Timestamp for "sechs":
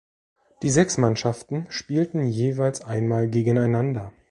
0.71-0.97